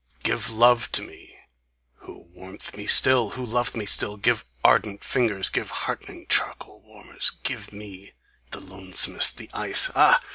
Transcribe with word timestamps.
Give 0.23 0.49
LOVE 0.49 0.91
to 0.93 1.03
me 1.03 1.37
who 1.97 2.25
warm'th 2.35 2.75
me 2.75 2.87
still? 2.87 3.29
Who 3.37 3.45
lov'th 3.45 3.75
me 3.75 3.85
still? 3.85 4.17
Give 4.17 4.43
ardent 4.63 5.03
fingers, 5.03 5.49
Give 5.49 5.69
heartening 5.69 6.25
charcoal 6.27 6.81
warmers, 6.81 7.33
Give 7.43 7.71
me, 7.71 8.13
the 8.49 8.61
lonesomest, 8.61 9.37
The 9.37 9.51
ice 9.53 9.91
(ah! 9.93 10.19